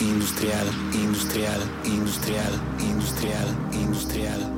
[0.00, 4.57] industrial, industrial, industrial, industrial, industrial.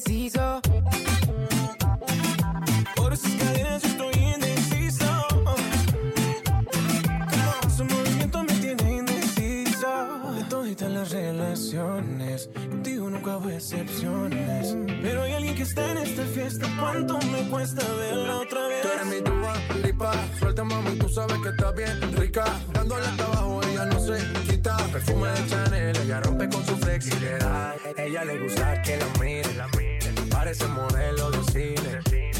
[0.00, 0.60] Indeciso.
[2.96, 5.26] Por esas cadenas yo estoy indeciso.
[7.76, 10.32] Su movimiento me tiene indeciso.
[10.34, 12.48] De todita la las relaciones.
[13.48, 14.76] Excepciones.
[15.02, 16.66] Pero hay alguien que está en esta fiesta.
[16.78, 18.82] ¿Cuánto me cuesta verla otra vez?
[18.82, 20.12] Tú eres mi tuba, lipa.
[20.38, 22.44] Suelta, mami, tú sabes que está bien rica.
[22.72, 24.18] Dándole hasta abajo, ella no se
[24.48, 24.76] quita.
[24.92, 27.76] Perfume de Chanel, ella rompe con su flexibilidad.
[27.96, 30.28] Ella le gusta que la miren.
[30.30, 32.39] Parece modelo de cine.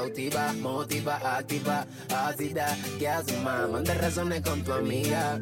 [0.00, 2.76] Cautiva, motiva, activa, ácida.
[2.98, 3.68] ¿Qué haces, más?
[3.68, 5.38] Manda razones con tu amiga.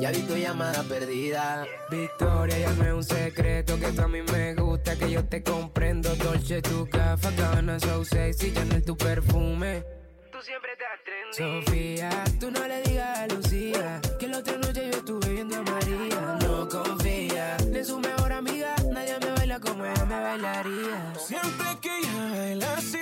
[0.00, 1.66] Ya vi tu llamada perdida.
[1.90, 5.42] Victoria, ya no es un secreto que tú a mí me gusta, que yo te
[5.42, 6.14] comprendo.
[6.16, 9.84] Dolce, tu café, Gabbana, so sexy, Chanel, tu perfume.
[10.30, 10.84] Tú siempre te
[11.32, 15.62] Sofía, tú no le digas a Lucía que la otra noche yo estuve viendo a
[15.62, 16.38] María.
[16.42, 21.14] No confía en su mejor amiga, nadie me baila como ella me bailaría.
[21.18, 22.98] Siempre que ella baila así,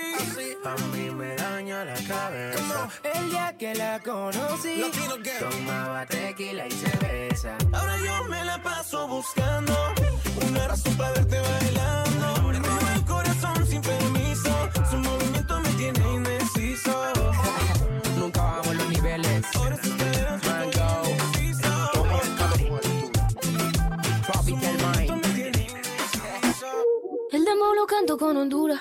[0.62, 2.88] A mí me daña la cabeza.
[3.02, 4.82] El día que la conocí,
[5.38, 7.56] tomaba tequila y cerveza.
[7.72, 9.72] ahora yo me la paso buscando
[10.48, 12.42] una razón para verte bailando.
[12.42, 14.50] Me roba el corazón sin permiso,
[14.90, 17.04] su movimiento me tiene indeciso.
[18.18, 19.46] Nunca bajamos los niveles.
[24.82, 25.16] Mango.
[25.16, 26.66] Me tiene indeciso.
[27.32, 28.80] El demo lo canto con Honduras.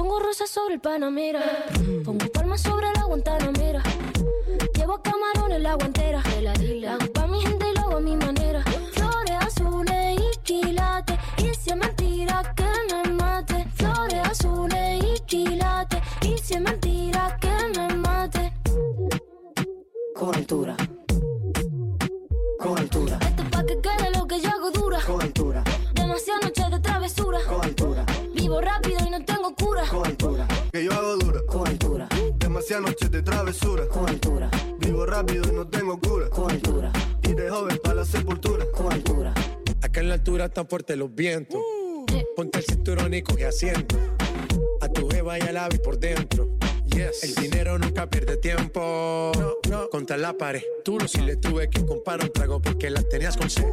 [0.00, 1.42] Pongo rosas sobre el Panamera.
[2.06, 3.82] Pongo palmas sobre la Guantanamera.
[4.74, 6.22] Llevo camarón en la guantera.
[6.40, 8.62] La hago pa' mi gente y lo hago a mi manera.
[8.92, 11.18] Flores azules y quilates.
[11.36, 12.64] Y si es mentira que
[12.94, 13.66] me mate.
[13.74, 16.00] Flores azules y quilates.
[16.22, 18.54] Y si es mentira que me mate.
[20.14, 20.76] Con altura,
[22.58, 24.98] con altura, Esto es pa' que quede lo que yo hago dura.
[25.06, 27.38] con altura, Demasiadas noches de travesura.
[27.48, 28.04] con altura,
[28.50, 29.84] Vivo rápido y no tengo cura.
[29.88, 31.40] con altura, Que yo hago dura.
[31.46, 33.86] con altura, Demasiadas noches de travesura.
[33.86, 36.28] con altura, Vivo rápido y no tengo cura.
[36.30, 36.90] con altura,
[37.22, 38.64] Y de joven para la sepultura.
[38.76, 39.32] con altura.
[39.82, 41.60] Acá en la altura están fuertes los vientos.
[42.34, 43.94] Ponte el cinturón y coge asiento.
[44.80, 46.48] A tu jeva y al ave por dentro.
[47.00, 47.22] Yes.
[47.22, 49.32] El dinero nunca pierde tiempo.
[49.38, 49.88] No, no.
[49.88, 50.62] Contra la pared.
[50.84, 53.64] Tú no si le tuve que comprar un trago porque la tenías con sed.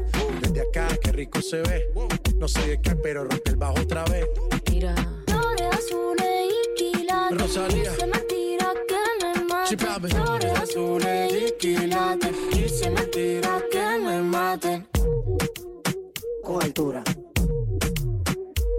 [0.41, 1.89] Desde acá, qué rico se ve.
[2.38, 4.25] No sé de qué, pero rompe el bajo otra vez.
[4.72, 4.96] Mira,
[5.27, 7.38] Flores azules y quilates.
[7.38, 7.91] Rosalía.
[7.91, 10.10] Y se mentira que me mate.
[10.10, 12.31] Flores azules y quilates.
[12.53, 14.86] Y se mentira que me mate.
[16.43, 17.03] con altura,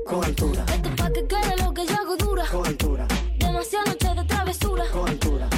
[0.07, 2.47] con altura, Esto es pa' que quede lo que yo hago dura.
[2.51, 2.65] con
[4.79, 5.58] altura, con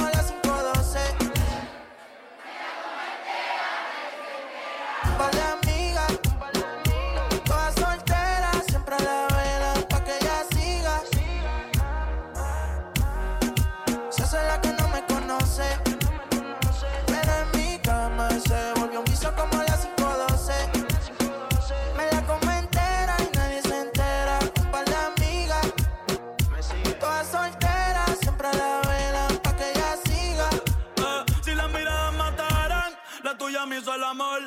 [34.11, 34.41] amor.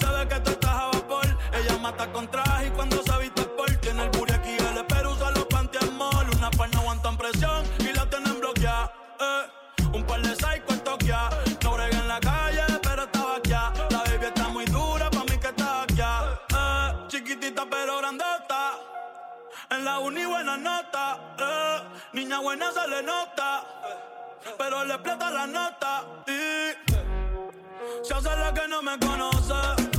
[0.00, 1.26] Sabe que tú estás a vapor.
[1.52, 5.12] Ella mata con traje y cuando se viste por tiene el booty aquí el espero
[5.12, 6.26] usa los pantiamol.
[6.36, 8.92] Una par no aguantan presión y la tienen bloqueada.
[9.20, 9.44] Eh.
[9.92, 11.30] Un par de psycho en Tokia.
[11.64, 13.50] No brega en la calle, pero estaba aquí.
[13.90, 16.00] La baby está muy dura, pa' mí que está aquí.
[16.00, 16.92] Eh.
[17.08, 18.78] Chiquitita pero grandota.
[19.70, 21.18] En la uni buena nota.
[21.38, 21.82] Eh.
[22.12, 23.64] Niña buena se le nota.
[24.56, 26.04] Pero le explota la nota.
[26.28, 27.17] Y...
[28.02, 29.97] Se hace la que no me conoce.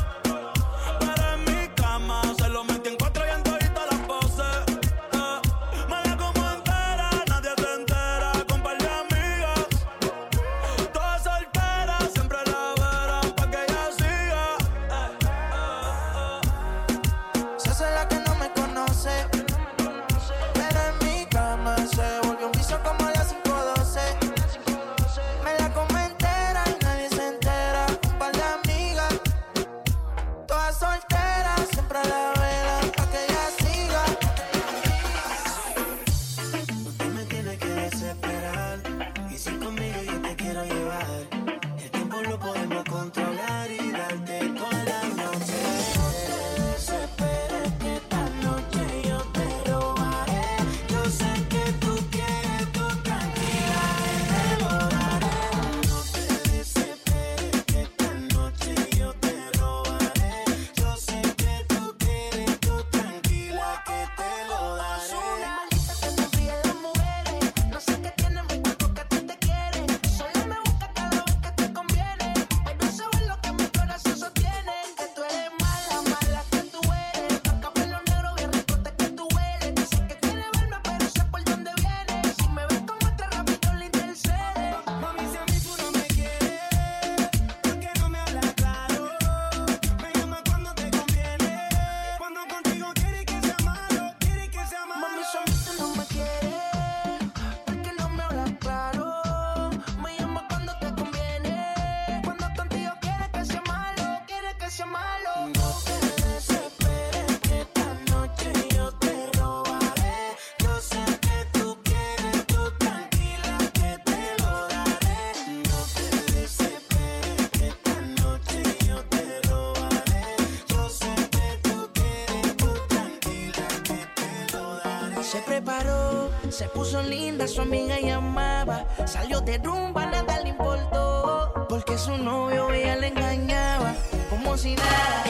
[126.60, 128.86] Se puso linda, su amiga llamaba.
[129.06, 131.54] Salió de rumba, nada le importó.
[131.69, 133.95] Porque su novio ella le engañaba,
[134.30, 135.24] como si nada.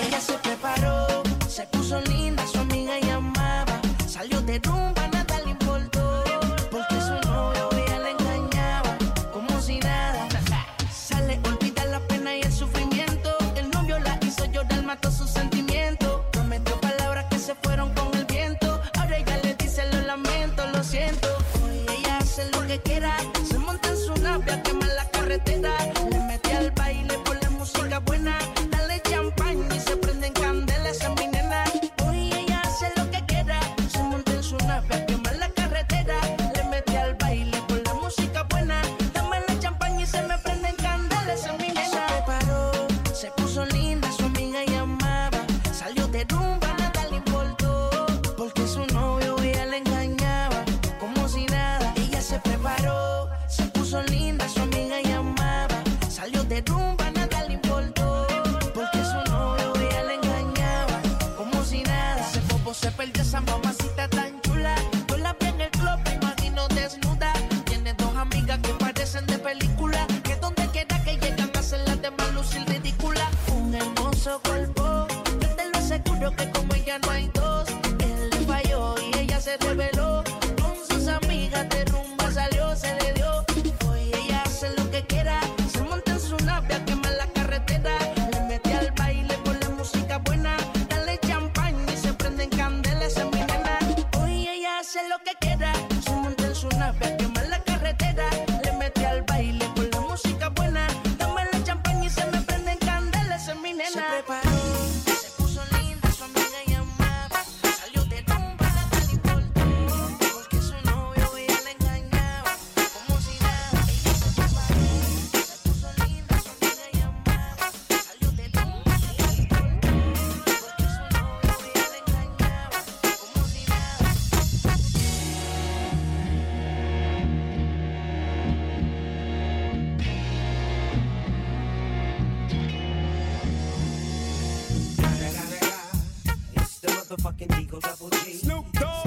[137.39, 138.33] Motherfucking Eagle Double G.
[138.33, 139.05] Snoop Dogg.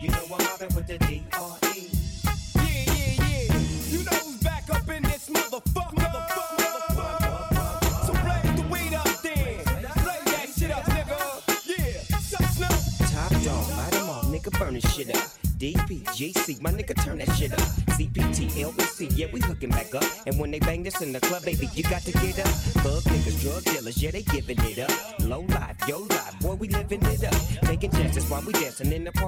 [0.00, 1.90] You know I'm mobbing with the D.R.E.
[2.56, 3.58] Yeah, yeah, yeah.
[3.88, 6.24] You know who's back up in this motherfucker.
[8.06, 9.64] So blaze the weed up then.
[9.64, 11.18] Play that shit up, nigga.
[11.66, 12.02] Yeah.
[12.50, 13.10] Snoop?
[13.10, 15.28] Top dog, light 'em all, nigga burn this shit up.
[15.58, 17.60] DPGC, my nigga turn that shit up.
[17.96, 20.04] CPT, LBC, yeah, we hooking back up.
[20.26, 22.48] And when they bang this in the club, baby, you got to get up.
[22.82, 24.90] Thug niggas, drug dealers, yeah, they giving it up.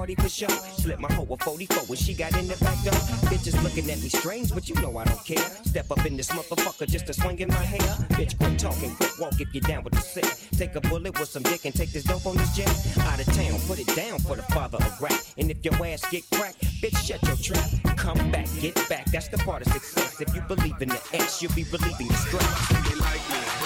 [0.07, 0.49] Party for sure.
[0.77, 2.93] Slip my hoe a 44 when she got in the back door.
[3.29, 5.45] Bitches looking at me strange, but you know I don't care.
[5.65, 7.91] Step up in this motherfucker just to swing in my hair.
[8.17, 10.25] Bitch, quit talking, quit walk if you down with the sick.
[10.57, 12.69] Take a bullet with some dick and take this dope on this jet.
[12.99, 15.19] Out of town, put it down for the father of rap.
[15.37, 17.97] And if your ass get cracked, bitch, shut your trap.
[17.97, 20.21] Come back, get back, that's the part of success.
[20.21, 22.87] If you believe in the X, you'll be relieving your stress.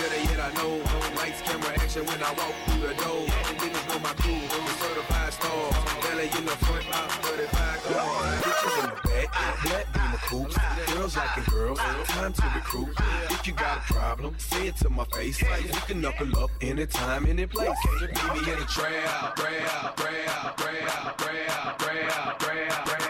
[0.02, 0.82] Better yet I know.
[1.16, 3.26] Lights, camera, action when I walk through the door.
[3.48, 5.74] And niggas know my crew, the certified stars.
[6.04, 8.42] Belly in the front, I 35 cars.
[8.42, 10.58] Bitches in the back, black beamer coops.
[10.94, 12.90] Girls liking girls, like time to recruit.
[13.30, 15.42] If you got a problem, say it to my face.
[15.42, 17.78] Like we can knuckle up anytime, any place.
[18.02, 23.01] Me in the trap, trap, trap, trap, trap, trap, trap, trap.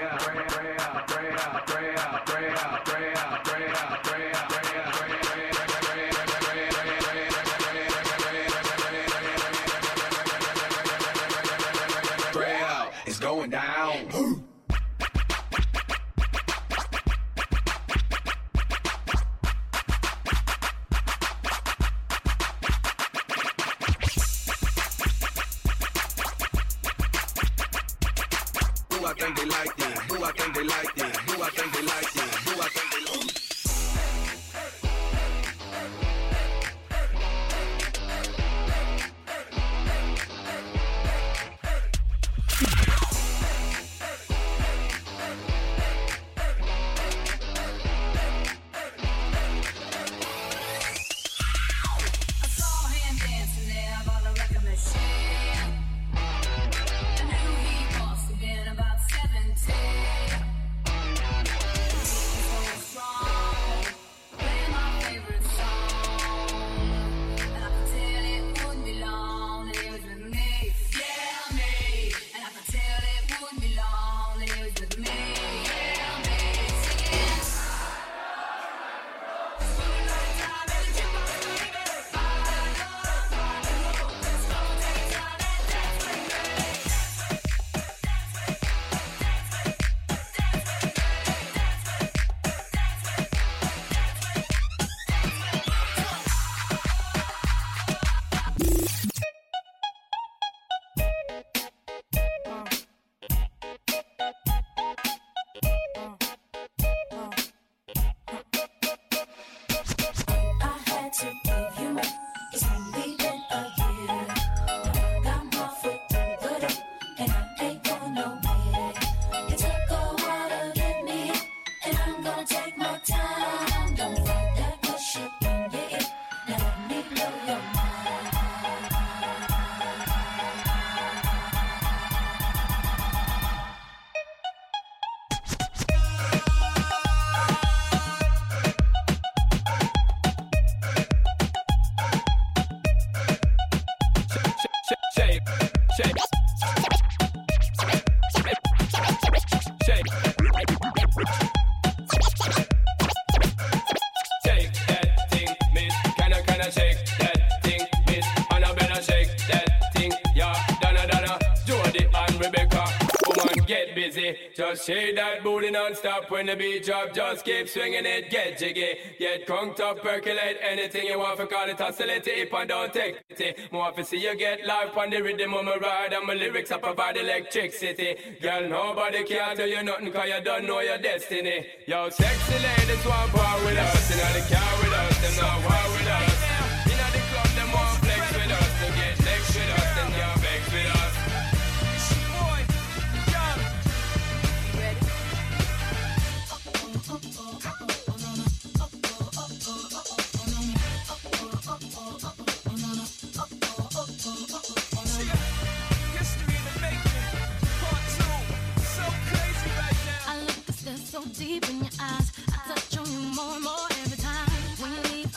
[164.55, 167.13] Just shake that booty non-stop when the beat drop.
[167.13, 168.97] Just keep swinging it, get jiggy.
[169.17, 173.23] Get crunked up, percolate anything you want for call it oscillate it and don't take
[173.29, 173.71] it.
[173.71, 176.71] More to see you get live on the rhythm of my ride and my lyrics
[176.71, 178.17] I provide electricity.
[178.41, 181.65] Girl, nobody can tell you nothing cause you don't know your destiny.
[181.87, 184.11] Yo, sexy ladies want power with us.
[184.11, 186.30] Inna the car with us, them not war with us.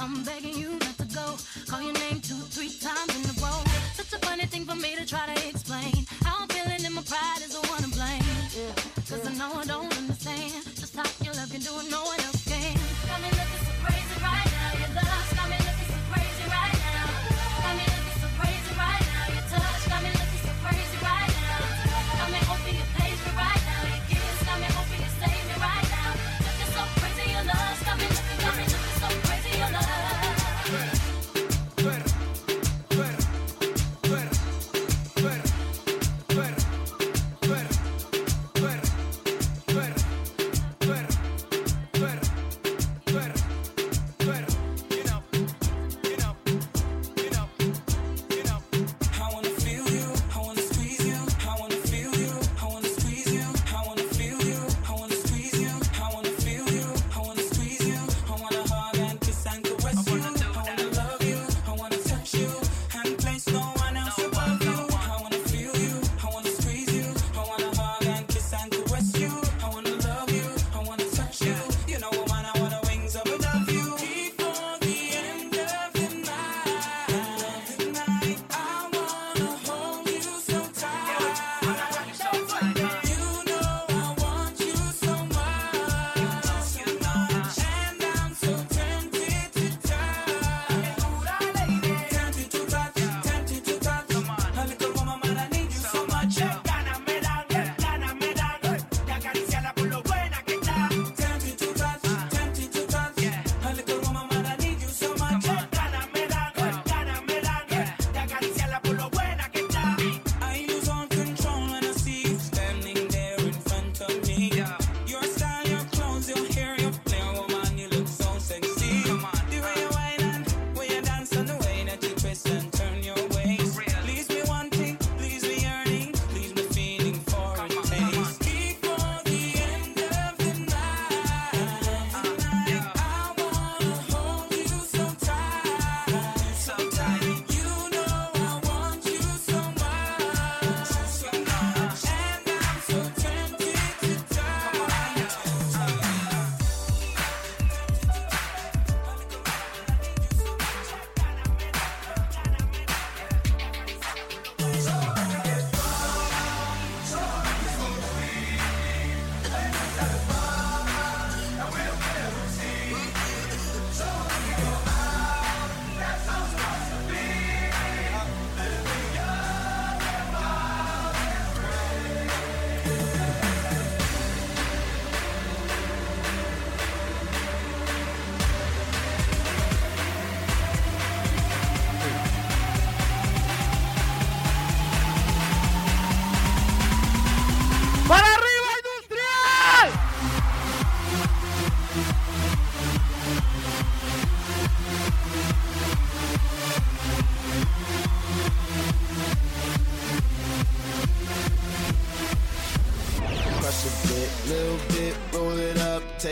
[0.00, 0.78] i'm begging you
[5.06, 5.93] try to explain.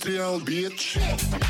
[0.00, 1.49] industrial, bitch.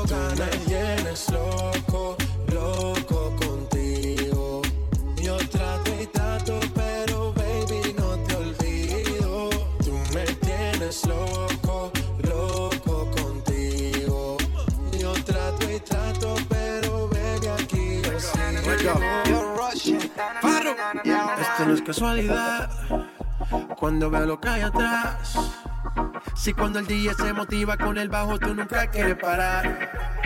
[0.00, 2.16] cuando ganas me llenes loco,
[2.52, 4.62] loco contigo.
[5.16, 9.50] Yo trato y trato, pero baby no te olvido.
[9.84, 11.92] Tú me tienes loco,
[12.22, 14.36] loco contigo.
[14.98, 19.60] Yo trato y trato, pero baby aquí yo sigo.
[21.40, 22.70] Esto no es casualidad.
[23.78, 25.59] Cuando veo lo que hay atrás
[26.40, 30.19] si cuando el DJ se motiva con el bajo, tú nunca quieres parar.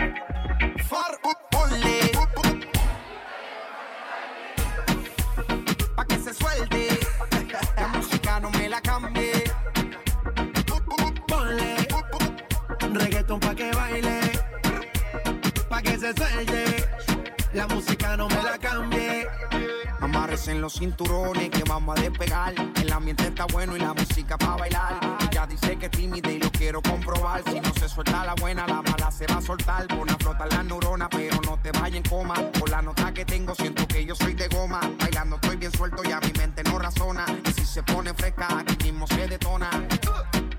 [20.45, 22.53] Amarres en los cinturones que vamos a despegar.
[22.81, 25.17] El ambiente está bueno y la música para bailar.
[25.31, 27.43] Ella dice que es tímida y lo quiero comprobar.
[27.49, 29.87] Si no se suelta la buena, la mala se va a soltar.
[29.87, 32.35] Pon a flotar la neurona, pero no te vayas en coma.
[32.59, 34.79] Por la nota que tengo, siento que yo soy de goma.
[34.99, 37.25] Bailando estoy bien suelto y a mi mente no razona.
[37.45, 39.69] Y si se pone fresca, aquí mismo se detona.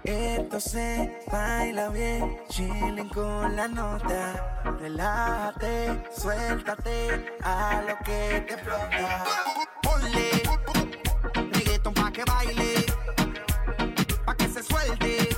[0.07, 4.63] Esto se baila bien, chilling con la nota.
[4.79, 9.25] Relájate, suéltate a lo que te explota.
[9.83, 10.31] Ponle
[11.53, 12.87] reggaeton pa' que baile,
[14.25, 15.29] pa' que se suelte.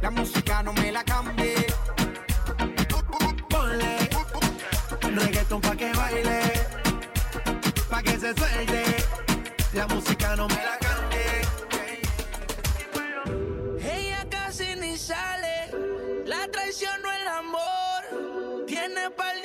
[0.00, 1.66] La música no me la cambie.
[3.50, 4.08] Ponle
[5.14, 6.40] reggaeton pa' que baile,
[7.90, 8.82] pa' que se suelte.
[9.74, 10.79] La música no me la cambie.
[16.30, 18.64] La traición no el amor.
[18.66, 19.39] Tiene par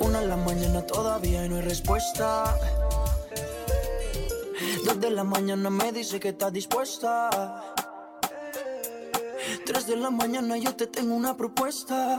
[0.00, 2.58] Una de la mañana todavía y no hay respuesta.
[4.84, 7.30] Dos de la mañana me dice que está dispuesta.
[9.64, 12.18] Tres de la mañana yo te tengo una propuesta.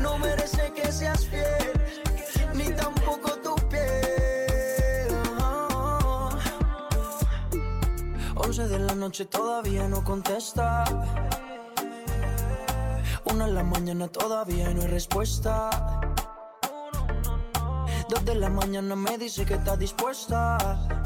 [0.00, 1.72] No merece que seas fiel,
[2.54, 5.08] ni tampoco tu piel.
[5.40, 6.30] Oh.
[8.36, 10.84] 11 de la noche todavía no contesta.
[13.24, 15.70] Una de la mañana todavía no hay respuesta.
[18.08, 21.05] Dos de la mañana me dice que está dispuesta.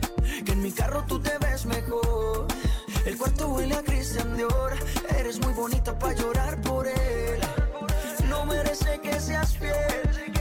[0.45, 2.47] Que en mi carro tú te ves mejor.
[3.05, 4.73] El cuarto huele a Christian Dior.
[5.19, 7.39] Eres muy bonita para llorar por él.
[8.27, 10.33] No merece que seas fiel,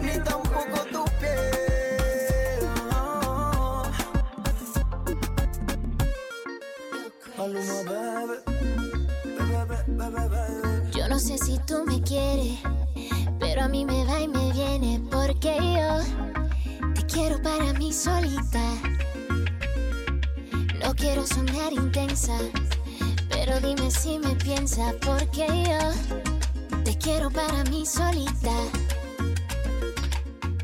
[0.00, 1.48] ni tampoco tu piel.
[10.92, 12.58] Yo no sé si tú me quieres,
[13.40, 18.60] pero a mí me va y me viene porque yo te quiero para mí solita
[20.82, 22.38] no quiero sonar intensa,
[23.28, 28.54] pero dime si me piensa, porque yo te quiero para mí solita.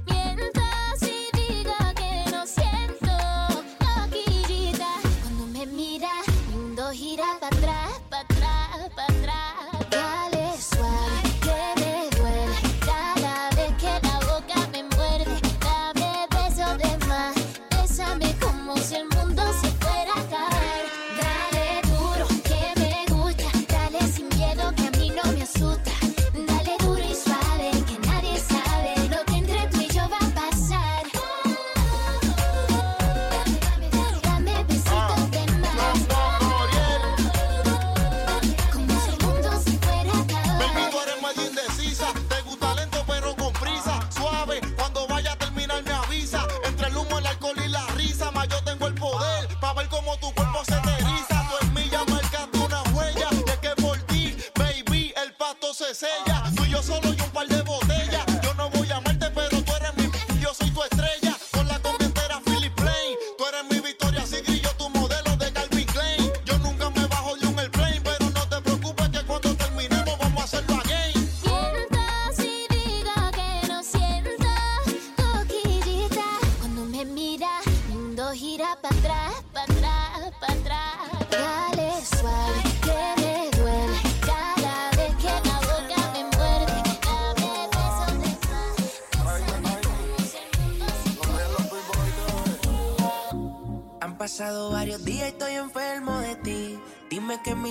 [0.07, 3.07] Mientras y diga que no siento
[3.81, 4.09] la
[5.23, 6.11] cuando me mira,
[6.93, 7.64] gira para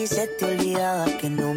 [0.00, 1.49] Ti se te olvidaba que no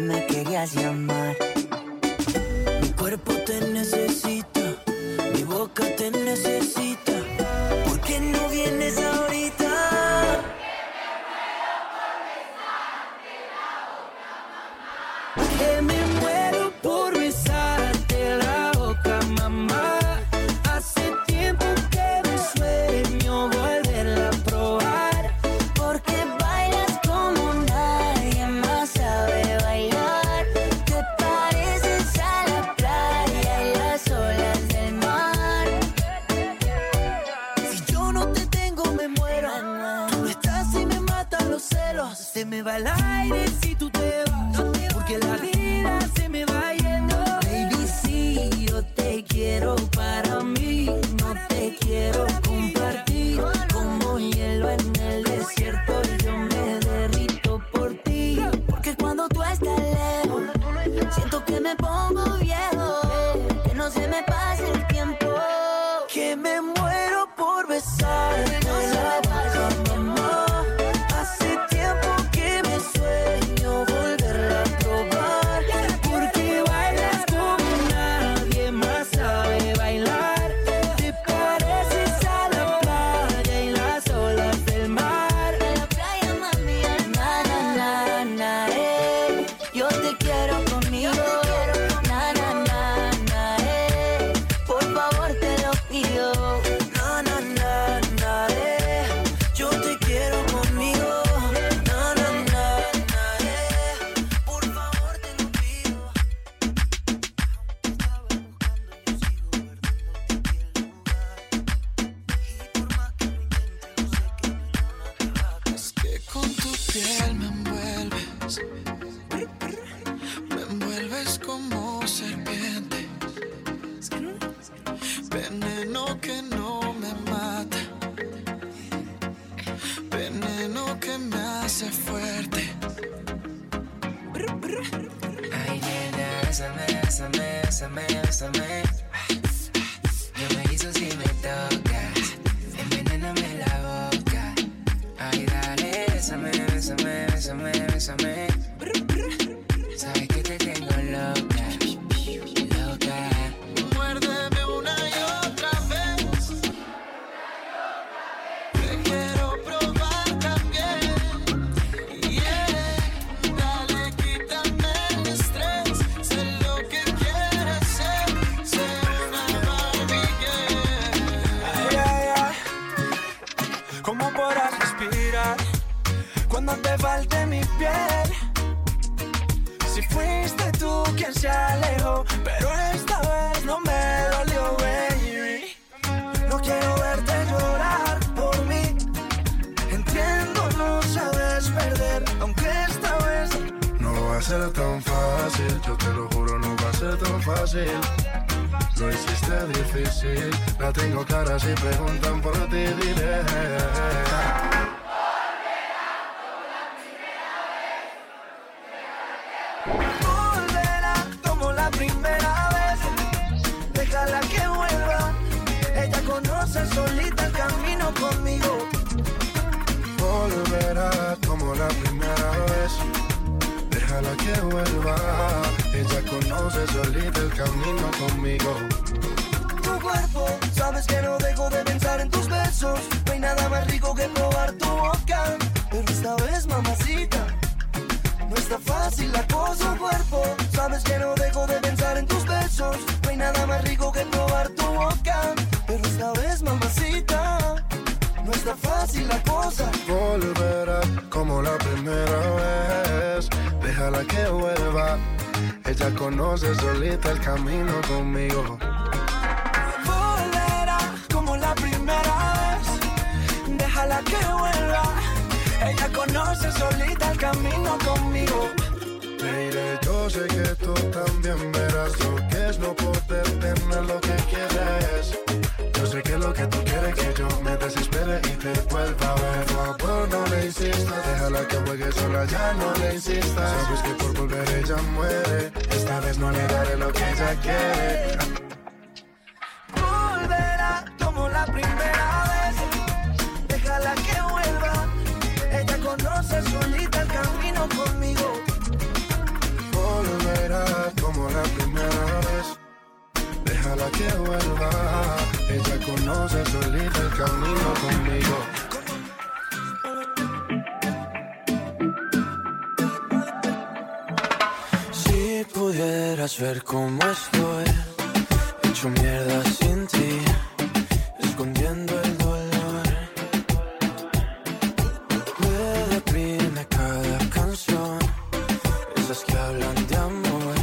[330.08, 330.74] de amor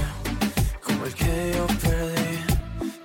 [0.84, 2.34] como el que yo perdí.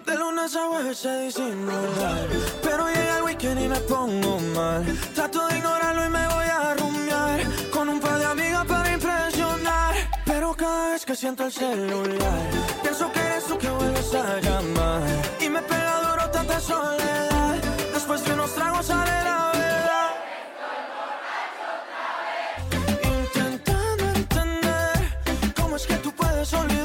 [0.06, 2.28] De lunes a jueves se disimular,
[2.62, 4.84] pero llega el weekend y me pongo mal.
[5.14, 7.40] Trato de ignorarlo y me voy a rumiar
[7.70, 9.94] con un par de amigas para impresionar.
[10.24, 12.50] Pero cada vez que siento el celular,
[12.82, 15.02] pienso que eres tú que vuelves a llamar
[15.40, 17.56] y me pega duro tanta soledad.
[17.92, 19.95] Después de unos tragos sale la verdad.
[26.46, 26.75] solo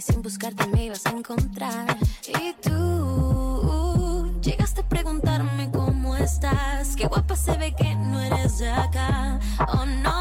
[0.00, 1.96] sin buscarte me ibas a encontrar.
[2.26, 6.96] Y tú llegaste a preguntarme cómo estás.
[6.96, 9.38] Qué guapa se ve que no eres de acá.
[9.72, 10.19] Oh no.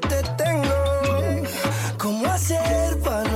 [0.00, 1.42] Te tengo.
[1.98, 3.27] Cómo hacer para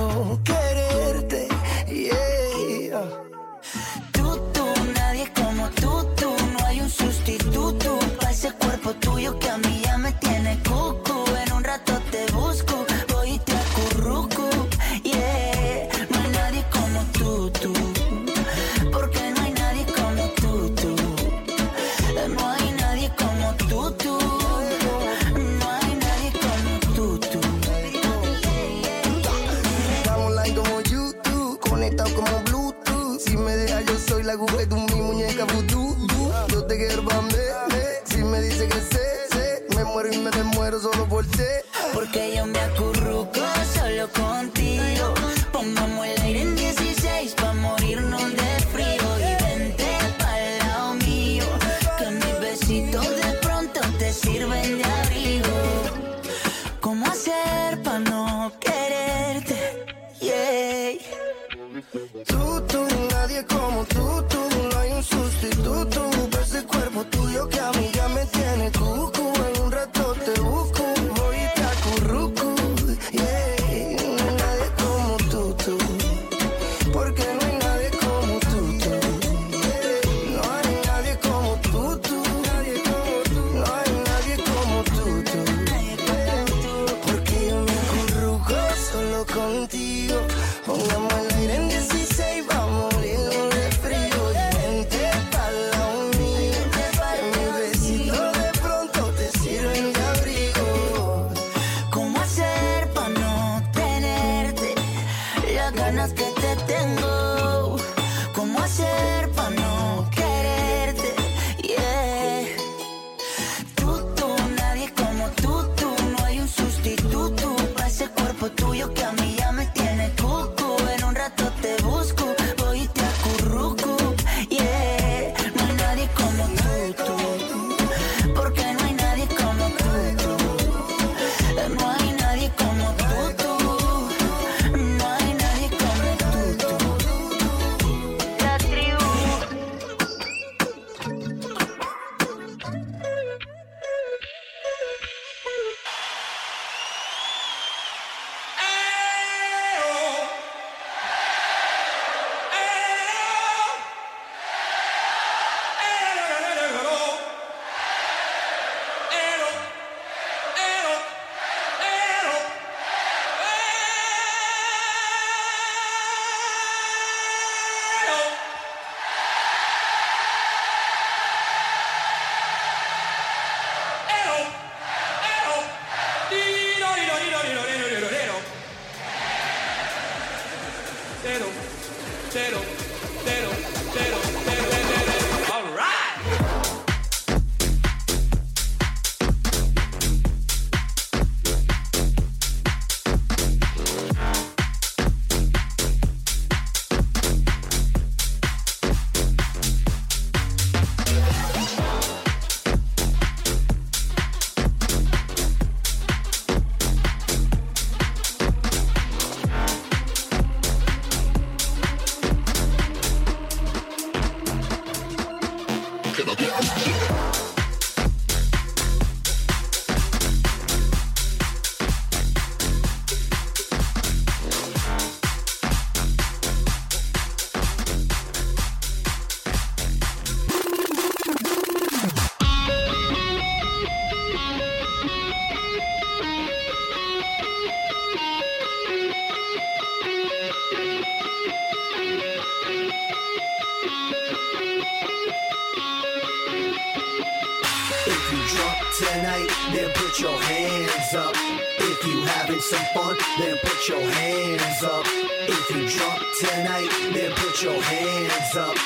[250.52, 251.34] hands up.
[251.78, 255.06] If you having some fun, then put your hands up.
[255.54, 258.76] If you drunk tonight, then put your hands up.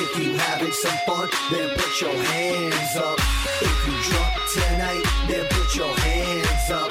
[0.00, 3.18] If you having some fun, then put your hands up.
[3.68, 6.90] If you drunk tonight, then put your hands up.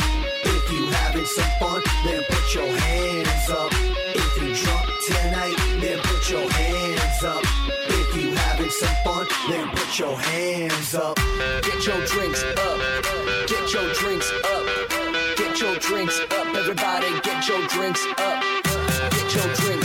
[0.54, 3.72] If you having some fun, then put your hands up.
[4.22, 7.44] If you drunk tonight, then put your hands up.
[8.00, 11.18] If you having some fun, then put your hands up.
[11.64, 13.21] Get your drinks up.
[13.72, 15.38] Get your drinks up.
[15.38, 16.48] Get your drinks up.
[16.58, 18.44] Everybody get your drinks up.
[19.12, 19.81] Get your drinks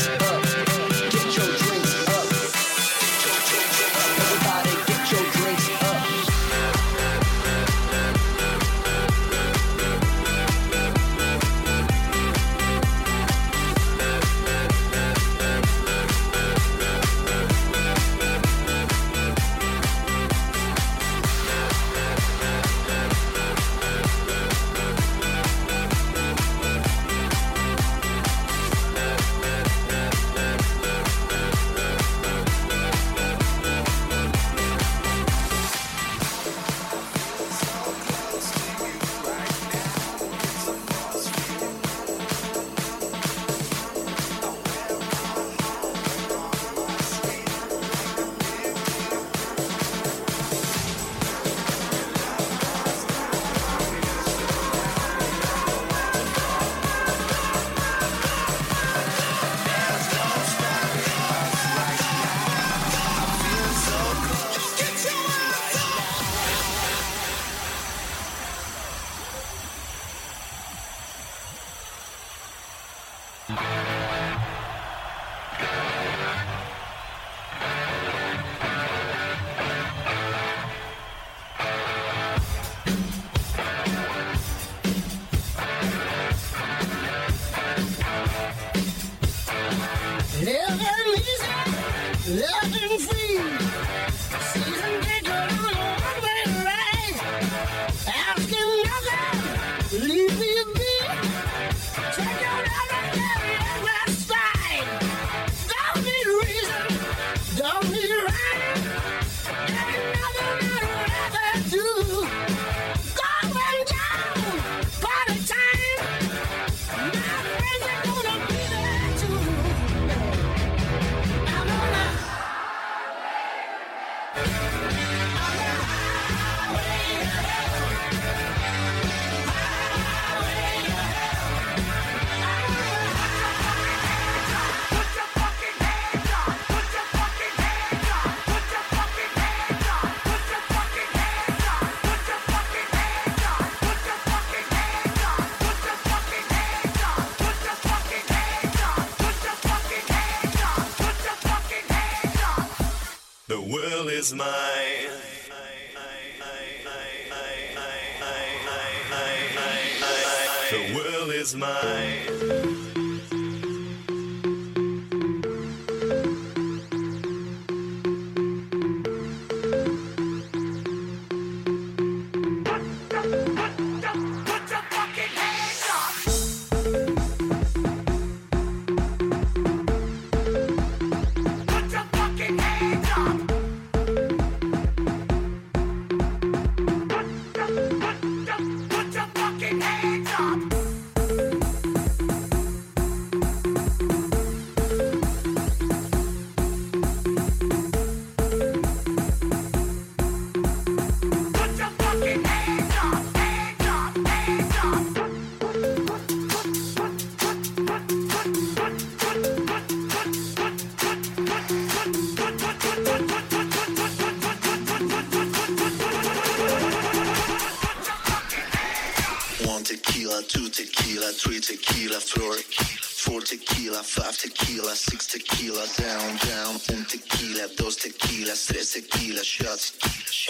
[219.77, 226.81] One tequila, two tequila, three tequila, four, four tequila, five tequila, six tequila, down, down,
[226.97, 229.93] un tequila, dos tequilas, tres tequila, shots,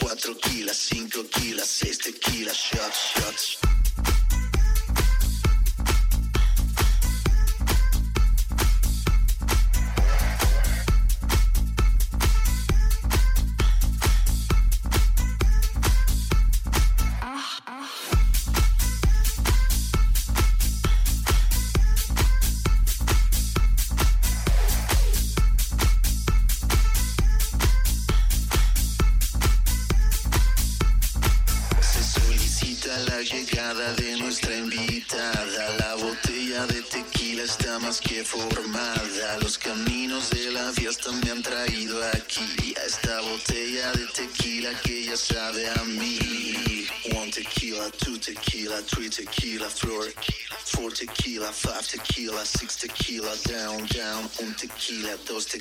[0.01, 3.76] cuatro kilas, cinco kilas, seis tequila, shots, shots.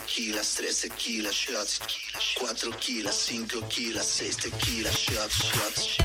[0.05, 1.79] Tequilas, tres tequila shots.
[2.39, 5.97] Cuatro kilas, cinco kilas, seis tequila shots, shots.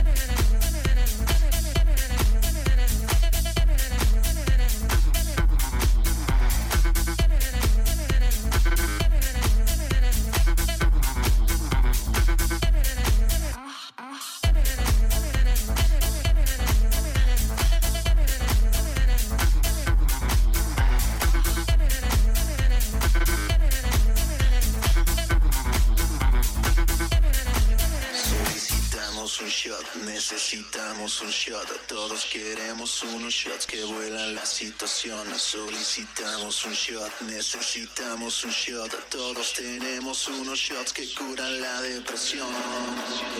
[33.30, 35.26] Shots que vuelan la situación.
[35.38, 38.92] Solicitamos un shot, necesitamos un shot.
[39.08, 42.48] Todos tenemos unos shots que curan la depresión.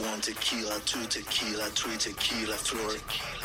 [0.02, 2.96] One tequila, two tequila, three tequila, four,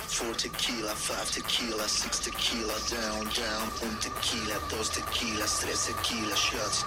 [0.07, 3.71] four tequila, five tequila, six tequila, down, down.
[3.81, 6.85] Un tequila, dos tequilas, tres tequila shots.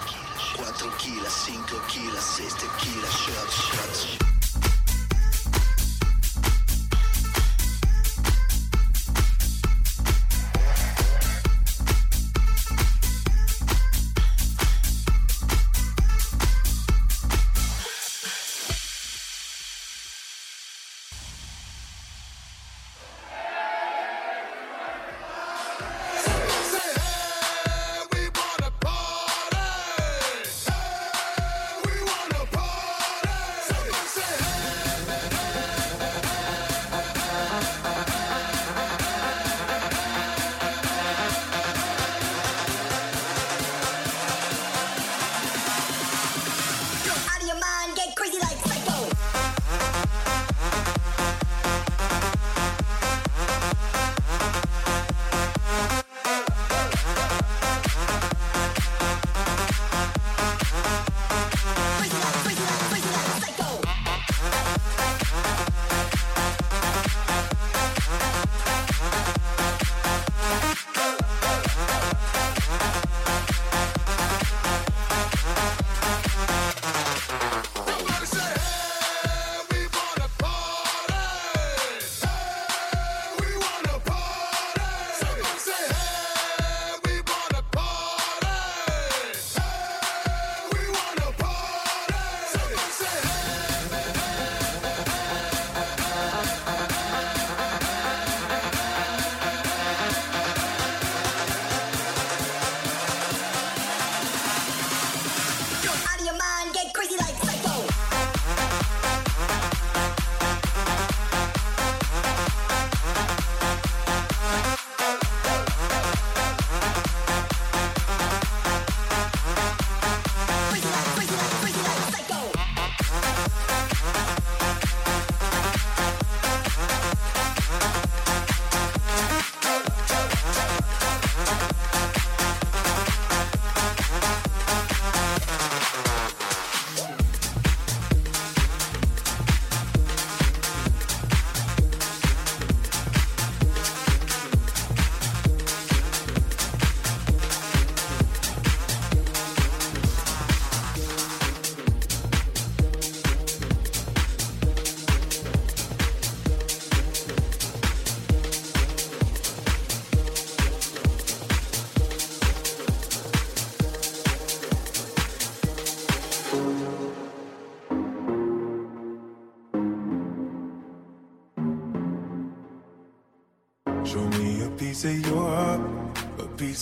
[0.55, 4.38] Cuatro kilas, cinco kilas, seis tequila shots, shots.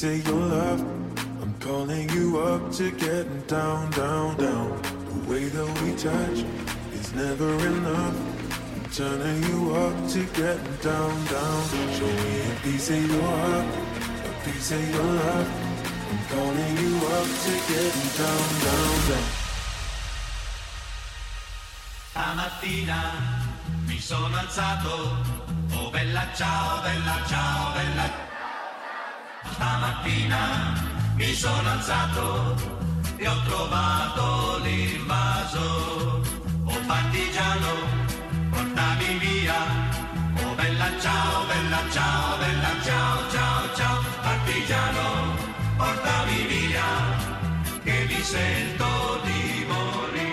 [0.03, 0.81] Of your love.
[1.41, 4.81] I'm calling you up to getting down, down, down.
[4.81, 6.45] The way that we touch
[6.93, 8.15] is never enough.
[8.75, 11.63] I'm turning you up to getting down, down.
[11.97, 13.65] Show me a piece of your heart,
[14.25, 15.49] a piece of your love.
[16.11, 19.27] I'm calling you up to getting down, down, down.
[22.11, 23.01] Stamattina
[23.87, 25.15] mi sono alzato,
[25.73, 28.26] oh bella ciao, bella ciao, bella.
[29.57, 30.75] Stamattina
[31.15, 32.55] mi sono alzato
[33.17, 36.21] e ho trovato l'invaso.
[36.63, 37.71] Oh partigiano,
[38.51, 39.59] portami via,
[40.43, 44.03] oh bella ciao, bella ciao, bella ciao, ciao, ciao.
[44.21, 45.35] partigiano,
[45.75, 46.89] portami via,
[47.83, 48.85] che mi sento
[49.23, 50.26] di morire.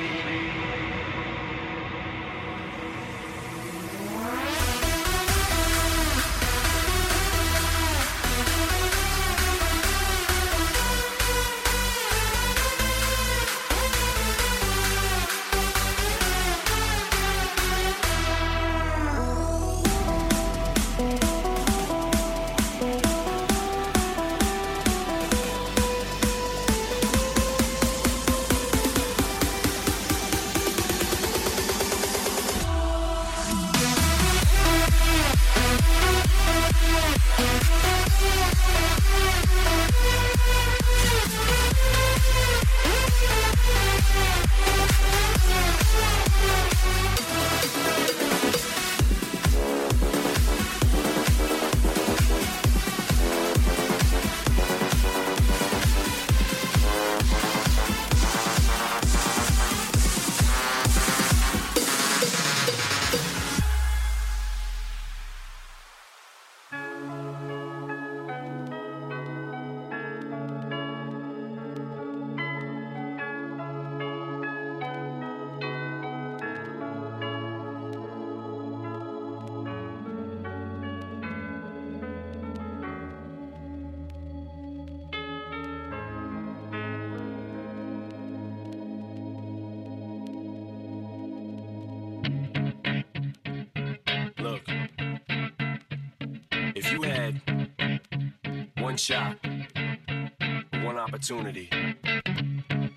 [99.05, 99.37] Shot,
[100.83, 101.69] one opportunity.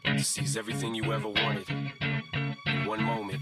[0.06, 1.70] To seize everything you ever wanted.
[2.66, 3.42] In one moment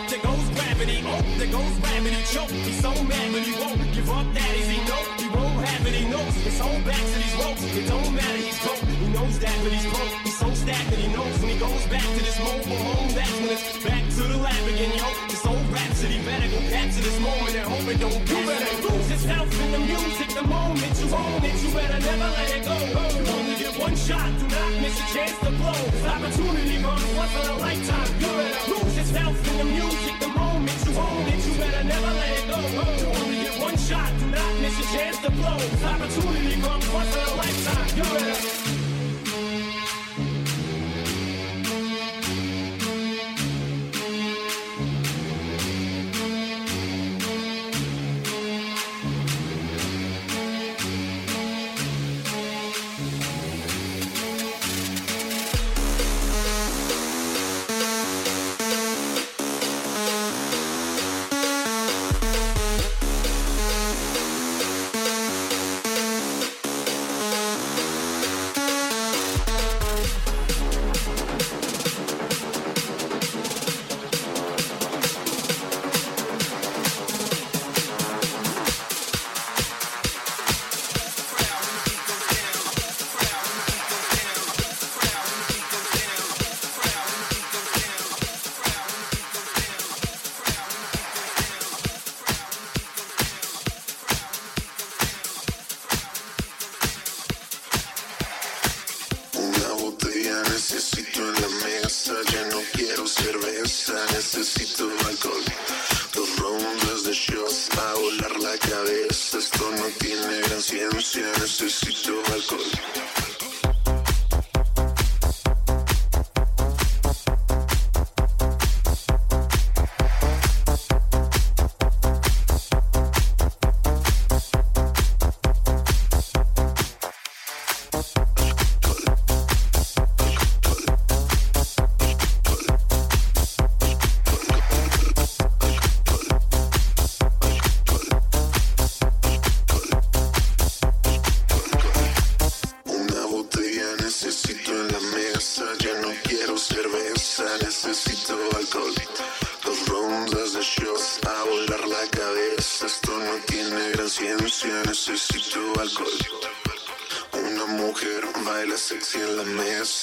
[0.85, 1.03] gravity.
[1.05, 2.17] Oh, there goes gravity.
[2.31, 2.49] Choke.
[2.49, 4.25] He's so mad, but he won't give up.
[4.33, 5.93] That he know he won't have it.
[5.93, 7.63] He knows his whole back to these ropes.
[7.63, 8.37] It don't matter.
[8.37, 8.81] He's broke.
[8.81, 10.13] He knows that, but he's broke.
[10.23, 11.01] He's so stagnant.
[11.01, 13.09] He knows when he goes back to this mobile home.
[13.13, 15.07] That's when it's back to the lab again, yo.
[15.29, 18.21] This old rhapsody better go capture this moment and hope it don't.
[18.29, 20.29] You better lose yourself in the music.
[20.33, 22.75] The moment you own it, you better never let it go.
[22.81, 24.29] You only get one shot.
[24.39, 25.81] Do not miss a chance to blow.
[25.93, 28.09] This opportunity comes once in a lifetime.
[28.21, 30.15] You better lose yourself in the music.
[30.21, 30.40] The
[30.85, 32.59] moment you own it, you better never let it go.
[32.59, 34.11] You only get one shot.
[34.19, 35.57] Do not miss a chance to blow.
[35.89, 37.97] Opportunity comes once in a lifetime.
[37.97, 38.50] You better.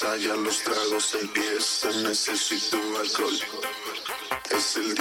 [0.03, 3.39] mesa, los tragos empiezan, necesito alcohol.
[4.51, 4.95] Es el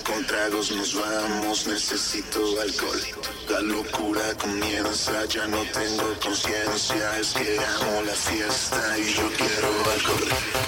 [0.00, 3.00] con tragos nos vamos, necesito alcohol.
[3.48, 9.68] La locura comienza, ya no tengo conciencia, es que amo la fiesta y yo quiero
[9.92, 10.65] alcohol.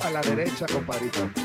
[0.00, 1.41] a la derecha, compadrito.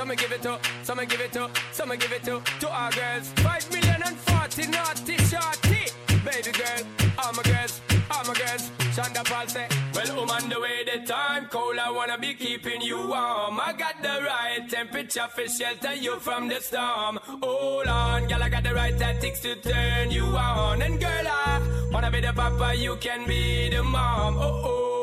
[0.00, 3.28] Some give it to, some give it to, some give it to, to our girls.
[3.36, 5.92] Five million and forty naughty shorty.
[6.24, 6.82] Baby girl,
[7.18, 8.70] all my girls, all my girls.
[8.96, 11.76] Shonda Paul say, Well, I'm on the way, the time cold.
[11.76, 13.60] I wanna be keeping you warm.
[13.60, 17.18] I got the right temperature for shelter you from the storm.
[17.42, 20.80] Hold on, girl, I got the right tactics to turn you on.
[20.80, 21.60] And girl, I
[21.92, 24.38] wanna be the papa, you can be the mom.
[24.38, 24.99] Oh oh.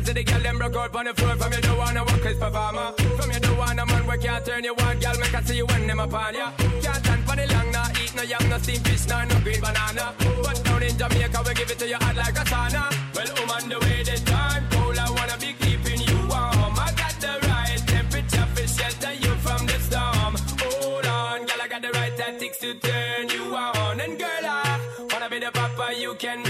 [0.00, 2.24] Because of the girl them broke out on the floor From you don't wanna work
[2.24, 2.92] as performer.
[3.20, 5.66] From you don't wanna man where can't turn you on Girl make I see you
[5.66, 6.52] when them upon ya.
[6.56, 9.60] Can't stand for the long, nah Eat no yam, no steamed fish, nah, no green
[9.60, 10.14] banana.
[10.42, 12.88] But down in Jamaica we give it to you hot like a sauna.
[13.14, 16.80] Well, I'm on the way, the time cold I wanna be keeping you warm.
[16.80, 20.32] I got the right temperature for shelter you from the storm.
[20.64, 24.00] Hold on, girl, I got the right tactics to turn you on.
[24.00, 24.80] And girl, I
[25.12, 26.49] wanna be the papa, you can be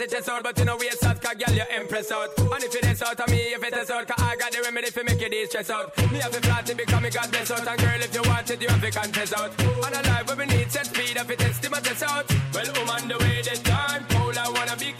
[0.00, 2.30] you chest out But you know waist out, cause girl, you impress out.
[2.38, 4.62] And if it is out of me, if it is out Cause I got the
[4.62, 5.96] remedy for make you de-stress out.
[6.12, 8.62] Me have to flat because me got bless out And girl, if you want it,
[8.62, 9.50] you have to confess out.
[9.60, 12.26] And a life where we need set speed If it is, to my test out.
[12.54, 14.99] Well, on the way, the time cold I wanna be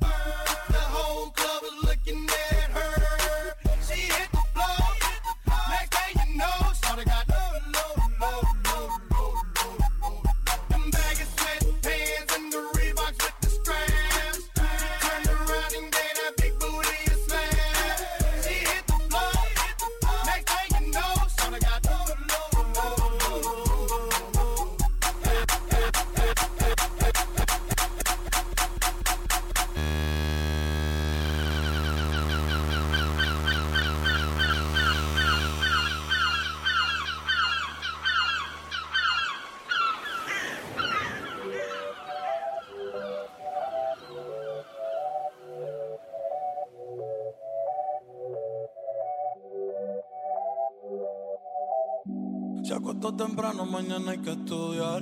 [53.01, 55.01] Acostó temprano, mañana hay que estudiar.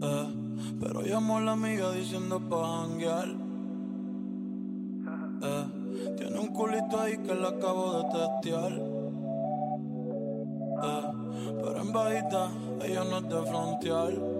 [0.00, 0.26] Eh,
[0.78, 3.28] pero llamó a la amiga diciendo pa' janguear.
[5.42, 5.64] Eh,
[6.16, 8.72] tiene un culito ahí que le acabo de testear.
[10.84, 11.06] Eh,
[11.60, 12.50] pero en bajita,
[12.84, 14.39] ella no es de frontear.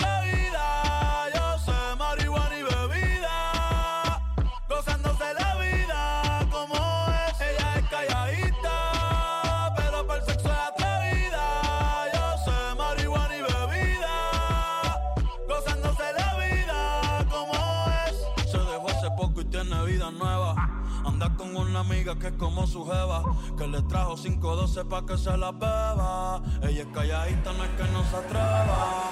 [22.21, 23.23] que es como su jeva,
[23.57, 26.41] que le trajo 512 pa' que se la beba.
[26.61, 29.11] Ella es calladita, no es que no se atreva.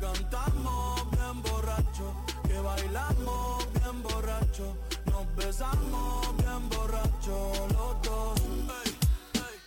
[0.00, 2.14] cantamos bien borracho,
[2.46, 8.40] que bailamos bien borracho, nos besamos bien borracho los dos.
[8.40, 8.96] Hey,
[9.34, 9.58] hey.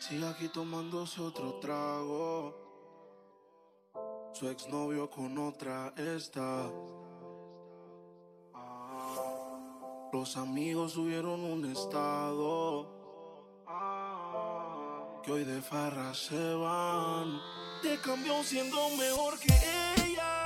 [0.00, 2.66] Sigue aquí tomándose otro trago.
[4.32, 6.70] Su exnovio con otra está.
[8.54, 10.08] Ah.
[10.12, 12.95] Los amigos subieron un estado
[15.26, 17.40] que hoy de farra se van.
[17.82, 19.52] Te cambió siendo mejor que
[20.04, 20.42] ella.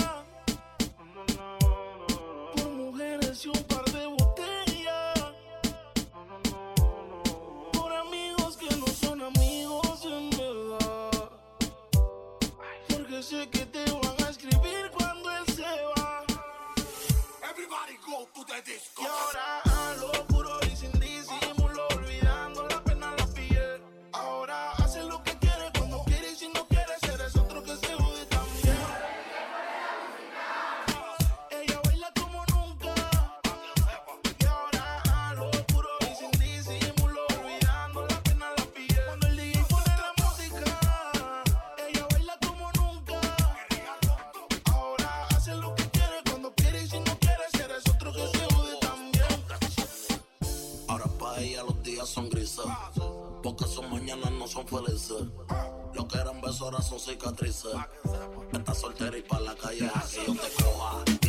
[2.56, 5.18] Por mujeres y un par de botellas.
[7.72, 11.30] Por amigos que no son amigos en verdad.
[12.88, 16.24] Porque sé que te van a escribir cuando él se va.
[17.50, 19.02] Everybody go to the disco.
[19.02, 20.39] Y ahora a lo
[52.10, 52.64] son grises.
[53.42, 55.22] Porque sus mañanas no son felices.
[55.94, 57.72] Lo que eran besos ahora son cicatrices.
[58.52, 61.19] Estás soltera y pa' la calle así yo coja.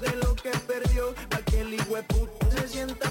[0.00, 1.96] de lo que perdió, pa' que el hijo
[2.54, 3.10] se sienta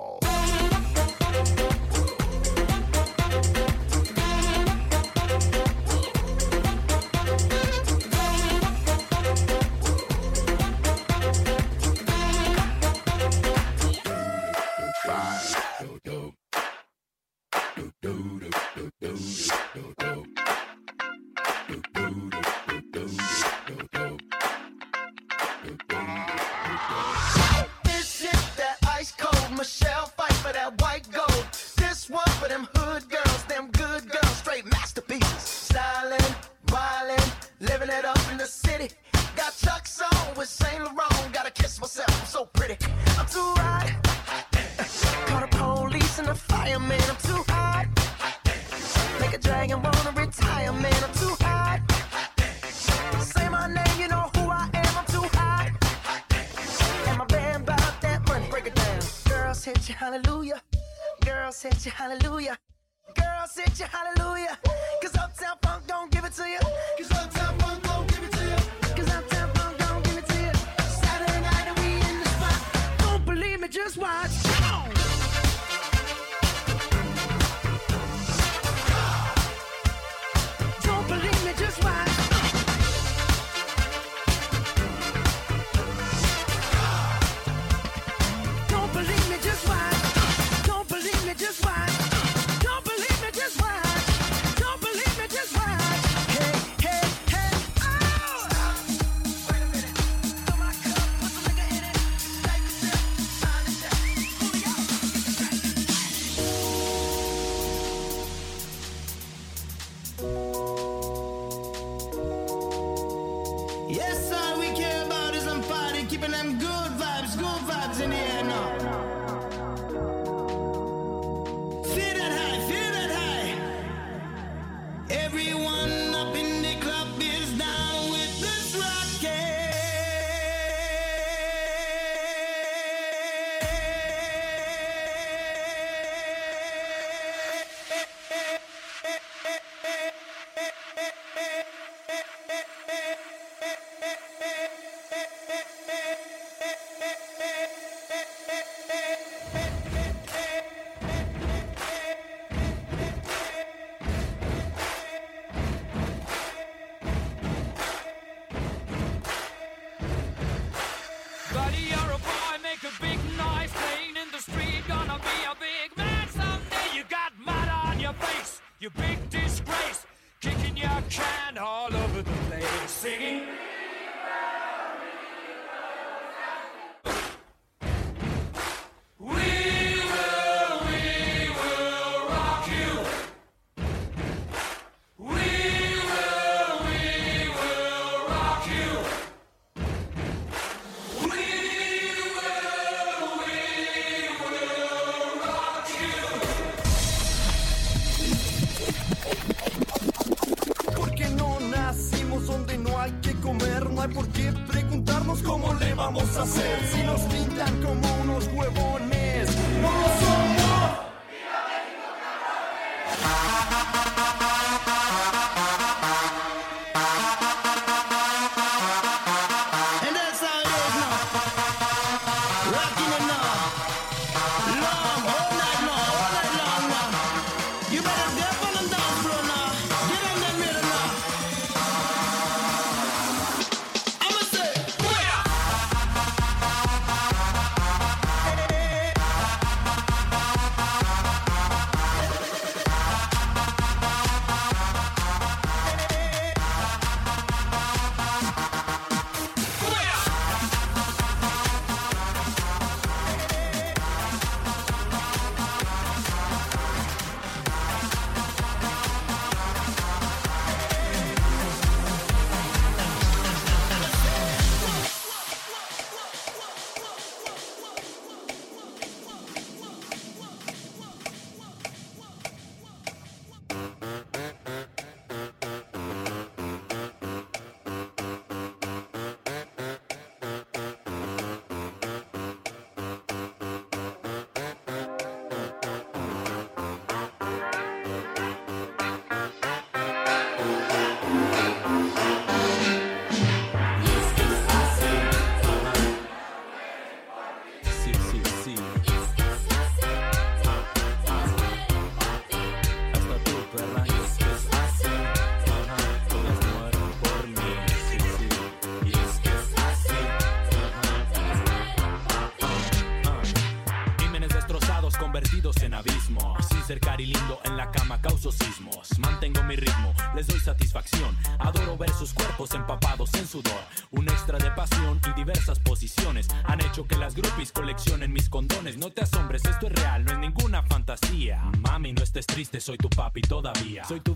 [332.81, 334.03] Soy tu papi todavía.
[334.05, 334.33] Soy tu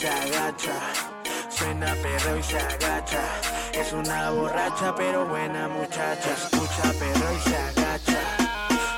[0.00, 0.76] se agacha.
[1.50, 3.22] Suena perro y se agacha.
[3.72, 6.30] Es una borracha pero buena muchacha.
[6.32, 8.20] Escucha perro y se agacha.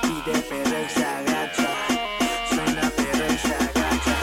[0.03, 1.69] Pide perro y se agacha.
[2.51, 4.15] Suena perro y se agacha.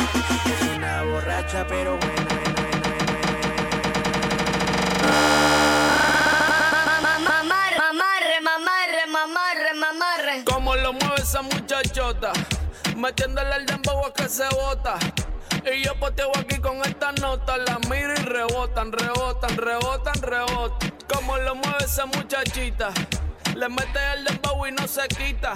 [0.53, 2.15] Es una borracha pero buena.
[8.41, 10.43] Mamarre, mamarre, mamarre.
[10.45, 12.31] Cómo lo mueve esa muchachota,
[12.95, 14.97] metiéndole el dembow a que se bota.
[15.65, 20.93] Y yo poteo aquí con estas notas, las miro y rebotan, rebotan, rebotan, rebotan.
[21.13, 22.89] Como lo mueve esa muchachita,
[23.55, 25.55] le mete el dembow y no se quita.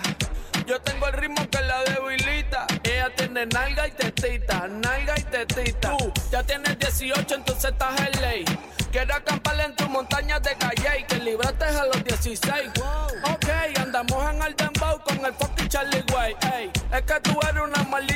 [0.66, 2.68] Yo tengo el ritmo que la debilita.
[2.84, 5.98] Ella tiene nalga y tetita, nalga y tetita.
[5.98, 8.46] Tú ya tienes 18, entonces estás en ley.
[8.92, 12.70] Quiero acampar en tu montaña de calle y que libraste a los 16.
[13.24, 13.50] Ok,
[13.80, 16.36] andamos en el dembow con el fucking Charlie Way.
[16.54, 18.13] Ey, es que tú eres una maldita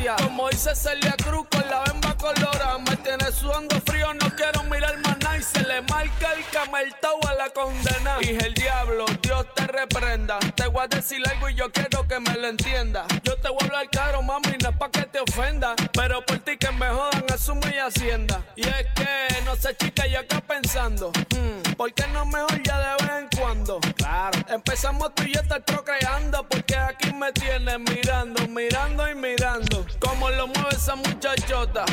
[0.00, 2.78] Como dice Celia Cruz con la bemba colorada.
[2.78, 5.36] Me tienes sudando frío, no quiero mirar más nada.
[5.36, 8.16] Y se le marca el cameltao a la condena.
[8.18, 10.38] Dije el diablo, Dios te reprenda.
[10.56, 13.06] Te voy a decir algo y yo quiero que me lo entienda.
[13.22, 15.74] Yo te voy a hablar caro, mami, no es pa' que te ofenda.
[15.92, 18.42] Pero por ti que me jodan, asumo y hacienda.
[18.56, 21.12] Y es que, no sé, chica, yo acá pensando.
[21.30, 23.80] hmm, ¿Por qué no mejor ya de vez en cuando?
[24.22, 24.54] Claro.
[24.54, 26.46] Empezamos tú y yo estar procreando.
[26.48, 29.84] Porque aquí me tienes mirando, mirando y mirando.
[29.98, 31.84] Como lo mueve esa muchachota.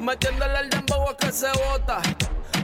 [0.00, 2.00] Metiéndole el dembow a que se bota.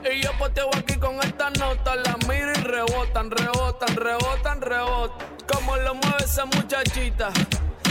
[0.05, 5.27] Y yo poteo aquí con estas notas, las miro y rebotan, rebotan, rebotan, rebotan.
[5.53, 7.31] Como lo mueve esa muchachita,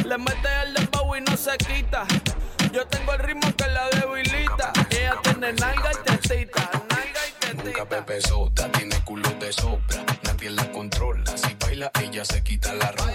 [0.06, 2.06] le mete el dembow y no se quita.
[2.72, 4.72] Yo tengo el ritmo que la debilita.
[4.90, 7.64] Ella tiene nalga y tetita, nalga y tetita.
[7.64, 10.09] Nunca bebe sota, tiene culo de sobra.
[11.80, 13.14] Baila, ella se quita la ropa.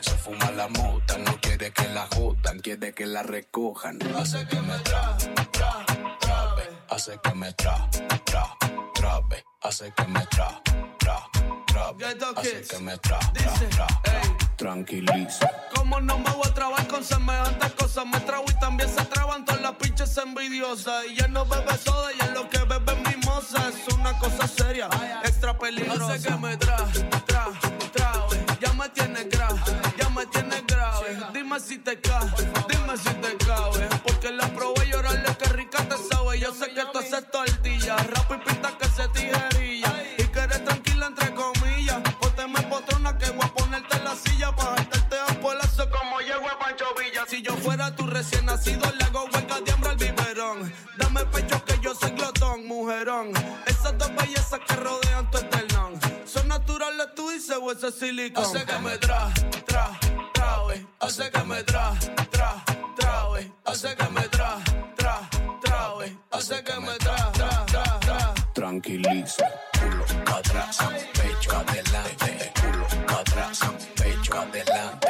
[0.00, 1.18] Se fuma la mota.
[1.18, 3.98] No quiere que la jodan, quiere que la recojan.
[4.16, 5.16] Hace que me tra,
[5.52, 5.86] tra,
[6.20, 6.68] trabe.
[6.88, 7.88] Hace que me tra,
[8.24, 8.56] tra,
[8.94, 9.44] trabe.
[9.62, 10.62] Hace que me tra,
[10.98, 11.26] tra,
[11.66, 12.06] trabe.
[12.36, 14.49] Hace que me tra, tra, tra, tra.
[14.60, 15.50] Tranquiliza.
[15.74, 19.42] Como no me voy a trabar con semejantes cosas, me trago y también se traban
[19.42, 21.06] todas las pinches envidiosas.
[21.06, 23.70] Y ya no bebe soda, y es lo que bebe es mimosa.
[23.70, 24.90] Es una cosa seria,
[25.24, 26.12] extra peligrosa.
[26.12, 26.76] Hace que me tra,
[27.24, 27.46] tra,
[27.90, 28.44] trabe.
[28.60, 29.60] Ya me tienes grave,
[29.96, 31.18] ya me tienes grave.
[31.32, 32.28] Dime si te cae,
[32.68, 33.88] dime si te cabe.
[34.04, 36.38] Porque la probé y llorarle que rica te sabe.
[36.38, 38.54] Yo sé que tú haces tortilla, rap y
[47.80, 50.72] fuera tu recién nacido, le hago hueca de hambre al biberón.
[50.98, 53.32] Dame pecho que yo soy glotón, mujerón.
[53.66, 55.98] Esas dos bellezas que rodean tu esternón.
[56.26, 58.44] Son naturales, tú dices, o ese silicón.
[58.44, 59.32] Hace que me tra,
[59.66, 59.90] tra,
[60.34, 60.86] trabe.
[61.00, 61.94] Hace que me tra,
[62.30, 62.64] tra,
[62.96, 63.52] trabe.
[63.64, 64.56] Hace que me tra,
[64.96, 65.30] tra,
[65.62, 66.18] trabe.
[66.32, 68.34] Hace que me tra, tra, tra, tra.
[68.52, 69.46] Tranquiliza.
[69.78, 70.04] Culo
[70.36, 70.78] atrás,
[71.14, 72.52] pecho adelante.
[72.60, 72.86] Culo
[73.18, 73.60] atrás,
[73.96, 75.09] pecho adelante.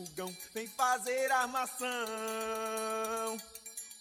[0.00, 1.88] fogão, vem fazer armação.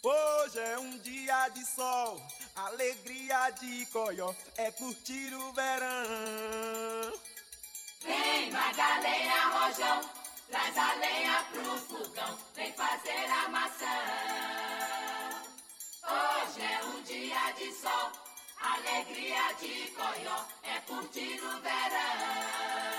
[0.02, 2.22] Hoje é um dia de sol,
[2.56, 7.14] alegria de coió, é curtir o verão.
[8.02, 10.10] Vem, Madalena Rojão,
[10.50, 13.88] traz a lenha pro fogão, vem fazer armação.
[16.08, 18.12] Hoje é um dia de sol,
[18.62, 22.99] alegria de coió, é curtir o verão.